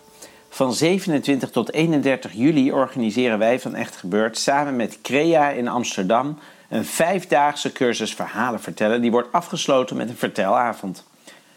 Van 0.49 0.73
27 0.73 1.49
tot 1.49 1.73
31 1.73 2.33
juli 2.33 2.71
organiseren 2.71 3.39
wij 3.39 3.59
van 3.59 3.75
Echt 3.75 3.95
Gebeurd 3.95 4.37
samen 4.37 4.75
met 4.75 4.99
CREA 5.01 5.49
in 5.49 5.67
Amsterdam 5.67 6.37
een 6.69 6.85
vijfdaagse 6.85 7.71
cursus 7.71 8.13
verhalen 8.13 8.61
vertellen. 8.61 9.01
Die 9.01 9.11
wordt 9.11 9.31
afgesloten 9.31 9.97
met 9.97 10.09
een 10.09 10.17
vertelavond. 10.17 11.03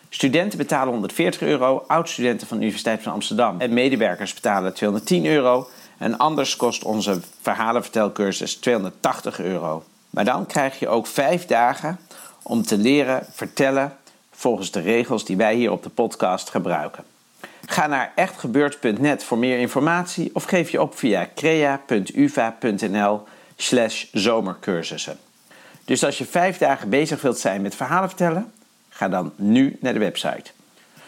Studenten 0.08 0.58
betalen 0.58 0.92
140 0.92 1.40
euro, 1.40 1.84
oud-studenten 1.86 2.46
van 2.46 2.56
de 2.56 2.62
Universiteit 2.62 3.02
van 3.02 3.12
Amsterdam 3.12 3.60
en 3.60 3.74
medewerkers 3.74 4.34
betalen 4.34 4.74
210 4.74 5.26
euro. 5.26 5.68
En 5.98 6.18
anders 6.18 6.56
kost 6.56 6.84
onze 6.84 7.20
verhalenvertelcursus 7.40 8.54
280 8.54 9.40
euro. 9.40 9.84
Maar 10.10 10.24
dan 10.24 10.46
krijg 10.46 10.78
je 10.78 10.88
ook 10.88 11.06
vijf 11.06 11.46
dagen 11.46 11.98
om 12.42 12.62
te 12.62 12.76
leren 12.76 13.26
vertellen 13.32 13.96
volgens 14.30 14.70
de 14.70 14.80
regels 14.80 15.24
die 15.24 15.36
wij 15.36 15.54
hier 15.54 15.70
op 15.70 15.82
de 15.82 15.88
podcast 15.88 16.50
gebruiken. 16.50 17.04
Ga 17.66 17.86
naar 17.86 18.12
echtgebeurd.net 18.14 19.24
voor 19.24 19.38
meer 19.38 19.58
informatie 19.58 20.30
of 20.32 20.44
geef 20.44 20.70
je 20.70 20.82
op 20.82 20.98
via 20.98 21.28
crea.uva.nl 21.34 23.26
slash 23.60 24.04
zomercursussen. 24.12 25.18
Dus 25.84 26.04
als 26.04 26.18
je 26.18 26.24
vijf 26.24 26.58
dagen 26.58 26.88
bezig 26.88 27.20
wilt 27.20 27.38
zijn 27.38 27.62
met 27.62 27.74
verhalen 27.74 28.08
vertellen, 28.08 28.52
ga 28.88 29.08
dan 29.08 29.32
nu 29.36 29.76
naar 29.80 29.92
de 29.92 29.98
website. 29.98 30.50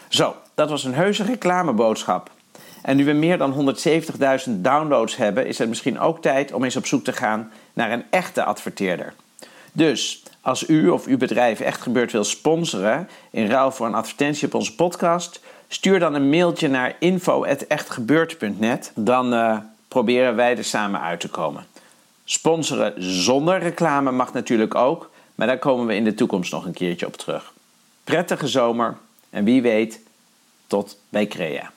Zo, 0.07 0.35
dat 0.53 0.69
was 0.69 0.83
een 0.83 0.93
heuse 0.93 1.23
reclameboodschap. 1.23 2.31
En 2.81 2.97
nu 2.97 3.05
we 3.05 3.11
meer 3.11 3.37
dan 3.37 3.75
170.000 4.47 4.51
downloads 4.51 5.15
hebben, 5.15 5.47
is 5.47 5.57
het 5.57 5.69
misschien 5.69 5.99
ook 5.99 6.21
tijd 6.21 6.53
om 6.53 6.63
eens 6.63 6.75
op 6.75 6.85
zoek 6.85 7.03
te 7.03 7.13
gaan 7.13 7.51
naar 7.73 7.91
een 7.91 8.03
echte 8.09 8.43
adverteerder. 8.43 9.13
Dus 9.71 10.23
als 10.41 10.67
u 10.67 10.89
of 10.89 11.05
uw 11.05 11.17
bedrijf 11.17 11.59
echt 11.59 11.81
gebeurd 11.81 12.11
wil 12.11 12.23
sponsoren 12.23 13.09
in 13.31 13.47
ruil 13.47 13.71
voor 13.71 13.87
een 13.87 13.95
advertentie 13.95 14.47
op 14.47 14.53
onze 14.53 14.75
podcast, 14.75 15.41
stuur 15.67 15.99
dan 15.99 16.13
een 16.13 16.29
mailtje 16.29 16.67
naar 16.67 16.95
info@echtgebeurd.net. 16.99 18.91
Dan 18.95 19.33
uh, 19.33 19.57
proberen 19.87 20.35
wij 20.35 20.57
er 20.57 20.63
samen 20.63 21.01
uit 21.01 21.19
te 21.19 21.29
komen. 21.29 21.65
Sponsoren 22.23 22.93
zonder 22.97 23.59
reclame 23.59 24.11
mag 24.11 24.33
natuurlijk 24.33 24.75
ook, 24.75 25.09
maar 25.35 25.47
daar 25.47 25.59
komen 25.59 25.85
we 25.85 25.95
in 25.95 26.03
de 26.03 26.13
toekomst 26.13 26.51
nog 26.51 26.65
een 26.65 26.73
keertje 26.73 27.05
op 27.05 27.17
terug. 27.17 27.53
Prettige 28.03 28.47
zomer 28.47 28.97
en 29.29 29.43
wie 29.43 29.61
weet, 29.61 29.99
tot 30.67 30.97
bij 31.09 31.27
Crea. 31.27 31.71